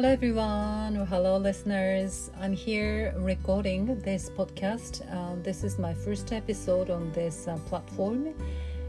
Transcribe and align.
Hello, 0.00 0.12
everyone, 0.12 0.96
or 0.96 1.04
hello, 1.04 1.36
listeners. 1.36 2.30
I'm 2.40 2.54
here 2.54 3.12
recording 3.18 4.00
this 4.00 4.30
podcast. 4.30 5.04
Um, 5.14 5.42
this 5.42 5.62
is 5.62 5.78
my 5.78 5.92
first 5.92 6.32
episode 6.32 6.88
on 6.88 7.12
this 7.12 7.46
uh, 7.46 7.58
platform. 7.68 8.28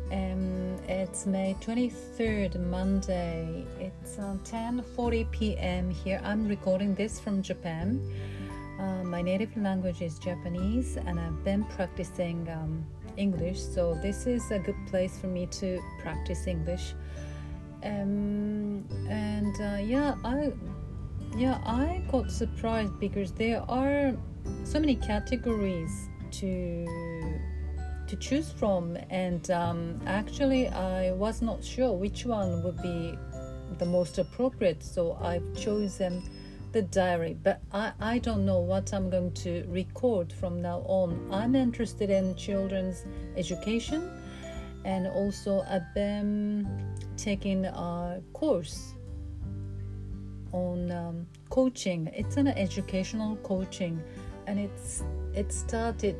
Um, 0.09 0.77
it's 0.87 1.25
May 1.25 1.57
23rd, 1.59 2.65
Monday. 2.65 3.65
It's 3.77 4.19
uh, 4.19 4.37
10:40 4.45 5.29
p.m. 5.31 5.89
here. 5.89 6.21
I'm 6.23 6.47
recording 6.47 6.95
this 6.95 7.19
from 7.19 7.41
Japan. 7.41 7.99
Uh, 8.79 9.03
my 9.03 9.21
native 9.21 9.57
language 9.57 10.01
is 10.01 10.17
Japanese, 10.17 10.95
and 10.95 11.19
I've 11.19 11.43
been 11.43 11.65
practicing 11.75 12.47
um, 12.47 12.85
English, 13.17 13.59
so 13.59 13.95
this 13.95 14.27
is 14.27 14.49
a 14.49 14.59
good 14.59 14.79
place 14.87 15.19
for 15.19 15.27
me 15.27 15.45
to 15.59 15.81
practice 15.99 16.47
English. 16.47 16.93
Um, 17.83 18.85
and 19.09 19.55
uh, 19.59 19.81
yeah, 19.81 20.15
I 20.23 20.53
yeah, 21.35 21.59
I 21.65 22.03
got 22.11 22.29
surprised 22.31 22.99
because 22.99 23.31
there 23.31 23.61
are 23.69 24.13
so 24.63 24.79
many 24.79 24.95
categories 24.95 26.09
to 26.31 26.87
to 28.07 28.15
choose 28.17 28.51
from, 28.51 28.97
and 29.09 29.49
um, 29.51 29.99
actually, 30.05 30.67
I 30.67 31.13
was 31.13 31.41
not 31.41 31.63
sure 31.63 31.93
which 31.93 32.25
one 32.25 32.61
would 32.63 32.81
be 32.81 33.17
the 33.77 33.85
most 33.85 34.17
appropriate. 34.17 34.83
So 34.83 35.17
I've 35.21 35.45
chosen 35.55 36.21
the 36.73 36.81
diary, 36.81 37.37
but 37.41 37.61
I, 37.71 37.93
I 38.01 38.17
don't 38.19 38.45
know 38.45 38.59
what 38.59 38.93
I'm 38.93 39.09
going 39.09 39.31
to 39.45 39.63
record 39.69 40.33
from 40.33 40.61
now 40.61 40.79
on. 40.85 41.29
I'm 41.31 41.55
interested 41.55 42.09
in 42.09 42.35
children's 42.35 43.05
education, 43.37 44.11
and 44.83 45.07
also 45.07 45.63
I've 45.69 45.93
been 45.95 46.67
taking 47.15 47.65
a 47.65 48.21
course 48.33 48.93
on 50.51 50.91
um, 50.91 51.27
coaching. 51.49 52.07
It's 52.13 52.37
an 52.37 52.47
educational 52.47 53.35
coaching, 53.37 54.01
and 54.47 54.59
it's 54.59 55.03
it 55.33 55.51
started 55.51 56.15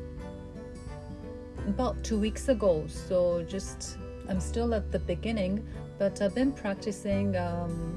about 1.66 2.02
two 2.02 2.18
weeks 2.18 2.48
ago. 2.48 2.84
So 2.86 3.44
just 3.48 3.98
I'm 4.28 4.40
still 4.40 4.74
at 4.74 4.90
the 4.90 4.98
beginning, 4.98 5.66
but 5.98 6.20
I've 6.20 6.34
been 6.34 6.52
practicing 6.52 7.36
um, 7.36 7.96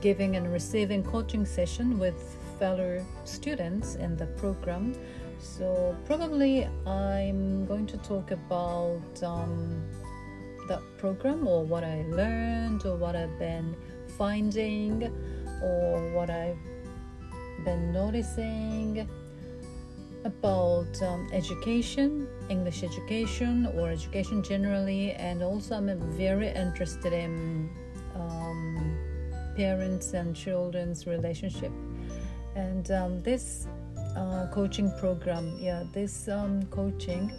giving 0.00 0.36
and 0.36 0.52
receiving 0.52 1.02
coaching 1.02 1.44
session 1.44 1.98
with 1.98 2.36
fellow 2.58 3.04
students 3.24 3.96
in 3.96 4.16
the 4.16 4.26
program. 4.26 4.94
So 5.38 5.96
probably 6.06 6.68
I'm 6.86 7.66
going 7.66 7.86
to 7.86 7.98
talk 7.98 8.30
about 8.30 9.22
um, 9.22 9.82
that 10.68 10.80
program 10.98 11.46
or 11.46 11.64
what 11.64 11.84
I 11.84 12.04
learned 12.08 12.84
or 12.86 12.96
what 12.96 13.14
I've 13.14 13.38
been 13.38 13.76
finding 14.16 15.12
or 15.62 16.12
what 16.12 16.30
I've 16.30 16.58
been 17.64 17.92
noticing 17.92 19.08
about 20.24 21.00
um, 21.02 21.28
education, 21.32 22.26
English 22.48 22.82
education, 22.82 23.66
or 23.76 23.90
education 23.90 24.42
generally, 24.42 25.12
and 25.12 25.42
also 25.42 25.76
I'm 25.76 26.00
very 26.16 26.48
interested 26.48 27.12
in 27.12 27.70
um, 28.14 28.98
parents 29.56 30.14
and 30.14 30.34
children's 30.34 31.06
relationship. 31.06 31.72
And 32.56 32.90
um, 32.90 33.22
this 33.22 33.68
uh, 34.16 34.48
coaching 34.52 34.90
program, 34.98 35.56
yeah, 35.60 35.84
this 35.92 36.28
um, 36.28 36.64
coaching, 36.66 37.32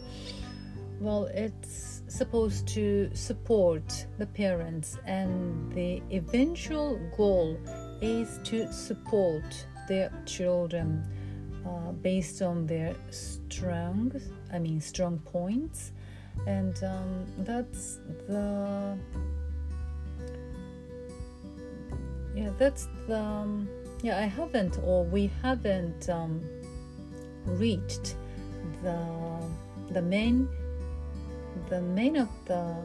well, 0.99 1.25
it's 1.33 2.01
supposed 2.07 2.67
to 2.69 3.09
support 3.13 4.05
the 4.17 4.27
parents, 4.27 4.97
and 5.05 5.71
the 5.73 6.01
eventual 6.11 6.99
goal 7.17 7.59
is 8.01 8.39
to 8.45 8.71
support 8.71 9.65
their 9.87 10.11
children 10.25 11.03
uh, 11.65 11.91
based 11.91 12.41
on 12.41 12.65
their 12.65 12.95
strong, 13.09 14.11
I 14.53 14.59
mean, 14.59 14.79
strong 14.81 15.19
points, 15.19 15.91
and 16.45 16.81
um, 16.83 17.25
that's 17.39 17.99
the 18.27 18.97
yeah, 22.35 22.51
that's 22.57 22.87
the 23.07 23.19
um, 23.19 23.67
yeah. 24.03 24.17
I 24.19 24.27
haven't 24.27 24.77
or 24.83 25.03
we 25.03 25.31
haven't 25.41 26.09
um, 26.09 26.41
reached 27.45 28.15
the 28.83 28.97
the 29.91 30.01
main 30.01 30.47
the 31.69 31.81
main 31.81 32.17
of 32.17 32.29
the 32.45 32.75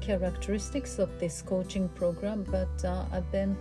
characteristics 0.00 0.98
of 0.98 1.18
this 1.18 1.42
coaching 1.42 1.88
program, 1.90 2.44
but 2.50 2.84
uh, 2.84 3.04
I've 3.12 3.30
been 3.30 3.56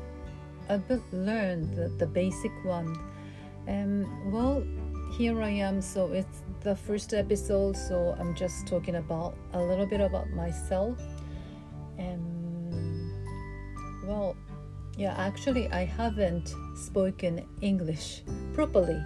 I've 0.70 1.02
learned 1.12 1.76
the, 1.76 1.90
the 1.90 2.08
basic 2.08 2.52
one. 2.64 2.98
Um, 3.68 4.32
well, 4.32 4.64
here 5.18 5.42
I 5.42 5.50
am. 5.50 5.82
So 5.82 6.12
it's 6.12 6.44
the 6.62 6.76
first 6.76 7.14
episode. 7.14 7.78
So 7.78 8.16
I'm 8.20 8.36
just 8.36 8.68
talking 8.68 8.96
about 8.96 9.36
a 9.54 9.62
little 9.62 9.86
bit 9.86 10.02
about 10.02 10.30
myself. 10.32 11.00
Um, 12.00 13.12
well, 14.06 14.36
yeah, 14.98 15.16
actually, 15.18 15.70
I 15.72 15.86
haven't 15.86 16.54
spoken 16.76 17.46
English 17.62 18.24
properly 18.54 19.02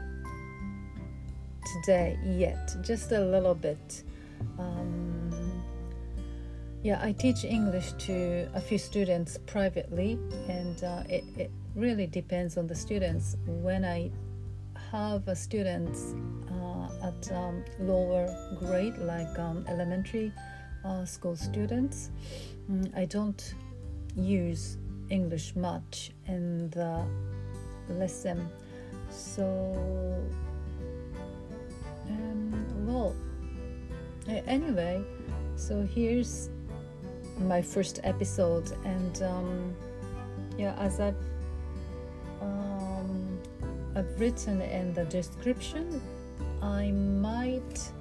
today 1.73 2.17
yet. 2.23 2.75
Just 2.81 3.11
a 3.11 3.19
little 3.19 3.55
bit. 3.55 4.03
Um, 4.57 5.08
yeah, 6.81 6.99
I 7.03 7.11
teach 7.11 7.43
English 7.43 7.91
to 8.07 8.47
a 8.53 8.61
few 8.61 8.77
students 8.77 9.37
privately, 9.45 10.17
and 10.47 10.81
uh, 10.83 11.03
it, 11.09 11.25
it 11.37 11.51
really 11.75 12.07
depends 12.07 12.57
on 12.57 12.67
the 12.67 12.75
students. 12.75 13.35
When 13.45 13.83
I 13.83 14.11
have 14.91 15.23
students 15.37 16.15
uh, 16.49 17.07
at 17.07 17.31
um, 17.33 17.65
lower 17.79 18.27
grade, 18.57 18.97
like 18.97 19.37
um, 19.37 19.65
elementary 19.67 20.31
uh, 20.85 21.03
school 21.03 21.35
students, 21.35 22.11
mm, 22.71 22.89
I 22.95 23.03
don't 23.03 23.55
use 24.15 24.77
English 25.09 25.57
much 25.57 26.11
in 26.27 26.69
the 26.69 27.05
lesson. 27.89 28.47
So, 29.09 29.43
um, 32.07 32.85
well, 32.87 33.13
anyway, 34.27 35.03
so 35.57 35.81
here's 35.81 36.49
my 37.39 37.61
first 37.61 37.99
episode 38.03 38.71
and 38.85 39.23
um, 39.23 39.75
yeah 40.57 40.75
as 40.77 40.99
I've 40.99 41.15
um, 42.41 43.39
I've 43.95 44.19
written 44.19 44.61
in 44.61 44.93
the 44.93 45.05
description 45.05 46.01
I 46.61 46.91
might 46.91 47.91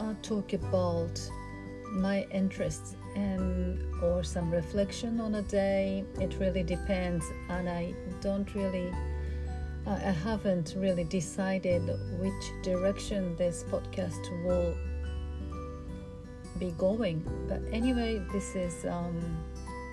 uh, 0.00 0.14
talk 0.22 0.52
about 0.52 1.20
my 1.92 2.26
interests 2.30 2.96
and 3.14 3.80
or 4.02 4.24
some 4.24 4.50
reflection 4.50 5.20
on 5.20 5.36
a 5.36 5.42
day. 5.42 6.04
It 6.20 6.36
really 6.40 6.62
depends 6.62 7.24
and 7.48 7.68
I 7.68 7.94
don't 8.20 8.52
really 8.54 8.92
I 9.86 9.98
haven't 9.98 10.74
really 10.78 11.04
decided 11.04 11.82
which 12.18 12.44
direction 12.62 13.36
this 13.36 13.64
podcast 13.64 14.22
will 14.44 14.74
be 16.64 16.72
going. 16.72 17.22
But 17.48 17.60
anyway, 17.72 18.22
this 18.32 18.54
is 18.54 18.84
um, 18.86 19.20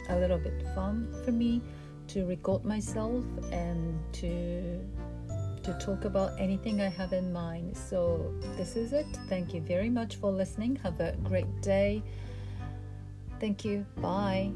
a 0.10 0.16
little 0.18 0.38
bit 0.38 0.66
fun 0.74 1.14
for 1.26 1.32
me 1.32 1.62
to 2.08 2.26
record 2.26 2.66
myself 2.66 3.24
and 3.52 4.00
to 4.14 4.80
to 5.64 5.74
talk 5.74 6.06
about 6.06 6.32
anything 6.40 6.82
I 6.82 6.90
have 6.90 7.14
in 7.14 7.32
mind. 7.32 7.78
So 7.78 8.34
this 8.58 8.76
is 8.76 8.94
it. 8.94 9.06
Thank 9.30 9.54
you 9.54 9.62
very 9.62 9.92
much 9.92 10.16
for 10.16 10.32
listening. 10.32 10.76
Have 10.78 11.00
a 11.00 11.16
great 11.24 11.62
day. 11.62 12.02
Thank 13.40 13.64
you. 13.64 13.86
Bye. 14.02 14.52